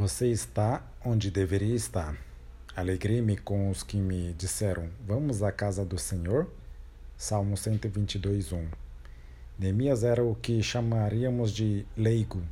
Você 0.00 0.28
está 0.28 0.82
onde 1.04 1.30
deveria 1.30 1.74
estar. 1.74 2.16
Alegrei-me 2.74 3.36
com 3.36 3.68
os 3.68 3.82
que 3.82 3.98
me 3.98 4.32
disseram: 4.32 4.88
Vamos 5.06 5.42
à 5.42 5.52
casa 5.52 5.84
do 5.84 5.98
Senhor. 5.98 6.50
Salmo 7.18 7.54
122, 7.54 8.50
1. 8.50 8.66
Neemias 9.58 10.02
era 10.02 10.24
o 10.24 10.34
que 10.34 10.62
chamaríamos 10.62 11.52
de 11.52 11.84
leigo. 11.94 12.42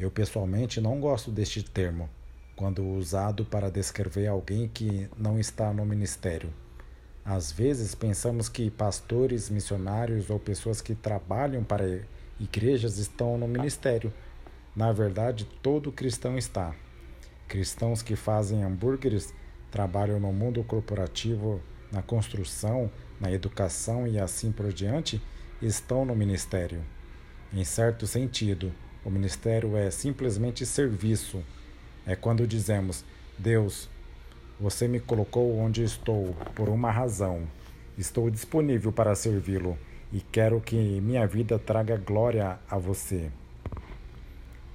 Eu 0.00 0.10
pessoalmente 0.10 0.80
não 0.80 0.98
gosto 1.00 1.30
deste 1.30 1.62
termo, 1.62 2.08
quando 2.56 2.82
usado 2.82 3.44
para 3.44 3.70
descrever 3.70 4.28
alguém 4.28 4.66
que 4.66 5.06
não 5.18 5.38
está 5.38 5.70
no 5.70 5.84
ministério. 5.84 6.48
Às 7.22 7.52
vezes 7.52 7.94
pensamos 7.94 8.48
que 8.48 8.70
pastores, 8.70 9.50
missionários 9.50 10.30
ou 10.30 10.38
pessoas 10.38 10.80
que 10.80 10.94
trabalham 10.94 11.62
para 11.62 12.00
igrejas 12.40 12.96
estão 12.96 13.36
no 13.36 13.46
ministério 13.46 14.10
na 14.74 14.90
verdade, 14.92 15.44
todo 15.62 15.92
cristão 15.92 16.36
está. 16.36 16.74
Cristãos 17.46 18.02
que 18.02 18.16
fazem 18.16 18.64
hambúrgueres 18.64 19.32
trabalham 19.70 20.18
no 20.18 20.32
mundo 20.32 20.64
corporativo, 20.64 21.60
na 21.92 22.02
construção, 22.02 22.90
na 23.20 23.30
educação 23.30 24.06
e 24.06 24.18
assim 24.18 24.50
por 24.50 24.72
diante, 24.72 25.22
estão 25.62 26.04
no 26.04 26.14
ministério. 26.16 26.82
Em 27.52 27.62
certo 27.62 28.06
sentido, 28.06 28.72
o 29.04 29.10
ministério 29.10 29.76
é 29.76 29.90
simplesmente 29.90 30.66
serviço. 30.66 31.42
É 32.04 32.16
quando 32.16 32.46
dizemos: 32.46 33.04
Deus, 33.38 33.88
você 34.58 34.88
me 34.88 34.98
colocou 34.98 35.56
onde 35.56 35.84
estou 35.84 36.34
por 36.54 36.68
uma 36.68 36.90
razão. 36.90 37.46
Estou 37.96 38.28
disponível 38.28 38.90
para 38.90 39.14
servi-lo 39.14 39.78
e 40.12 40.20
quero 40.20 40.60
que 40.60 41.00
minha 41.00 41.26
vida 41.28 41.60
traga 41.60 41.96
glória 41.96 42.58
a 42.68 42.76
você. 42.76 43.30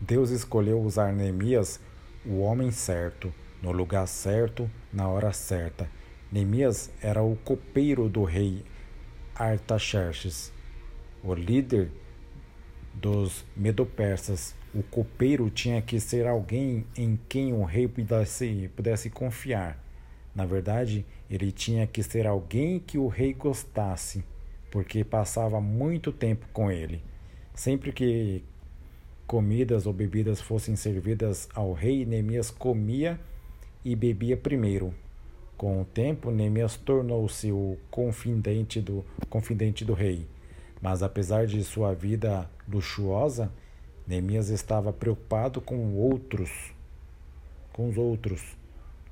Deus 0.10 0.32
escolheu 0.32 0.82
usar 0.82 1.14
Neemias, 1.14 1.80
o 2.26 2.40
homem 2.40 2.72
certo, 2.72 3.32
no 3.62 3.72
lugar 3.72 4.08
certo, 4.08 4.68
na 4.92 5.08
hora 5.08 5.32
certa. 5.32 5.88
Neemias 6.32 6.90
era 7.00 7.22
o 7.22 7.36
copeiro 7.36 8.10
do 8.10 8.24
rei 8.24 8.66
Artaxerxes, 9.36 10.52
o 11.24 11.36
líder 11.36 11.92
dos 12.92 13.46
medopersas. 13.56 14.56
O 14.74 14.82
copeiro 14.82 15.48
tinha 15.52 15.80
que 15.80 16.00
ser 16.00 16.26
alguém 16.26 16.88
em 16.98 17.20
quem 17.30 17.54
o 17.54 17.64
rei 17.64 17.88
pudesse, 17.88 18.68
pudesse 18.76 19.12
confiar. 19.12 19.78
Na 20.34 20.44
verdade, 20.44 21.06
ele 21.30 21.52
tinha 21.52 21.86
que 21.86 22.02
ser 22.02 22.26
alguém 22.26 22.80
que 22.80 22.98
o 22.98 23.08
rei 23.08 23.32
gostasse, 23.32 24.24
porque 24.72 25.04
passava 25.04 25.62
muito 25.62 26.12
tempo 26.12 26.48
com 26.52 26.72
ele. 26.72 27.00
Sempre 27.54 27.92
que 27.92 28.44
comidas 29.30 29.86
ou 29.86 29.94
bebidas 29.94 30.42
fossem 30.42 30.76
servidas 30.76 31.48
ao 31.54 31.72
rei, 31.72 32.04
Neemias 32.04 32.50
comia 32.50 33.20
e 33.86 33.96
bebia 33.96 34.36
primeiro. 34.36 34.92
Com 35.56 35.80
o 35.80 35.86
tempo, 35.86 36.32
Neemias 36.32 36.76
tornou-se 36.78 37.52
o 37.52 37.78
confidente 37.92 38.82
do, 38.82 39.06
confidente 39.30 39.86
do 39.86 39.94
rei. 39.94 40.26
Mas 40.82 41.04
apesar 41.04 41.46
de 41.46 41.64
sua 41.64 41.94
vida 41.94 42.50
luxuosa, 42.68 43.52
Neemias 44.08 44.50
estava 44.50 44.92
preocupado 44.92 45.62
com 45.62 45.94
outros, 45.94 46.74
com 47.72 47.88
os 47.88 48.00
outros. 48.00 48.58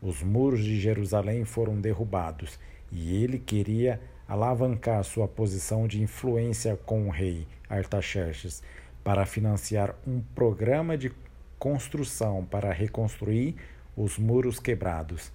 Os 0.02 0.24
muros 0.24 0.64
de 0.64 0.80
Jerusalém 0.80 1.46
foram 1.46 1.80
derrubados 1.80 2.58
e 2.92 3.24
ele 3.24 3.38
queria 3.38 4.02
alavancar 4.28 5.04
sua 5.04 5.28
posição 5.28 5.88
de 5.88 6.02
influência 6.02 6.76
com 6.76 7.08
o 7.08 7.12
rei 7.12 7.46
Artaxerxes 7.70 8.64
para 9.08 9.26
financiar 9.26 9.96
um 10.06 10.20
programa 10.36 10.98
de 10.98 11.14
construção 11.58 12.44
para 12.44 12.74
reconstruir 12.74 13.56
os 13.96 14.18
muros 14.18 14.60
quebrados. 14.60 15.32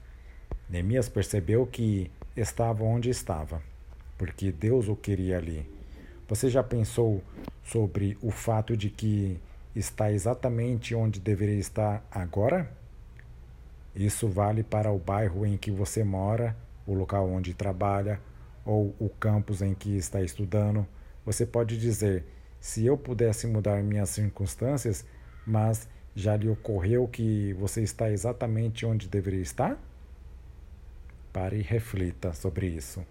Neemias 0.68 1.08
percebeu 1.08 1.66
que 1.66 2.10
estava 2.36 2.84
onde 2.84 3.08
estava, 3.08 3.62
porque 4.18 4.52
Deus 4.52 4.88
o 4.88 4.94
queria 4.94 5.38
ali. 5.38 5.66
Você 6.28 6.50
já 6.50 6.62
pensou 6.62 7.22
sobre 7.64 8.18
o 8.20 8.30
fato 8.30 8.76
de 8.76 8.90
que 8.90 9.40
está 9.74 10.12
exatamente 10.12 10.94
onde 10.94 11.18
deveria 11.18 11.58
estar 11.58 12.06
agora? 12.10 12.70
Isso 13.96 14.28
vale 14.28 14.62
para 14.62 14.92
o 14.92 14.98
bairro 14.98 15.46
em 15.46 15.56
que 15.56 15.70
você 15.70 16.04
mora, 16.04 16.54
o 16.86 16.92
local 16.92 17.26
onde 17.26 17.54
trabalha 17.54 18.20
ou 18.66 18.94
o 19.00 19.08
campus 19.08 19.62
em 19.62 19.72
que 19.72 19.96
está 19.96 20.20
estudando. 20.20 20.86
Você 21.24 21.46
pode 21.46 21.78
dizer: 21.78 22.26
se 22.62 22.86
eu 22.86 22.96
pudesse 22.96 23.44
mudar 23.48 23.82
minhas 23.82 24.08
circunstâncias, 24.10 25.04
mas 25.44 25.88
já 26.14 26.36
lhe 26.36 26.48
ocorreu 26.48 27.08
que 27.08 27.52
você 27.54 27.82
está 27.82 28.08
exatamente 28.08 28.86
onde 28.86 29.08
deveria 29.08 29.40
estar? 29.40 29.76
Pare 31.32 31.58
e 31.58 31.62
reflita 31.62 32.32
sobre 32.32 32.68
isso. 32.68 33.04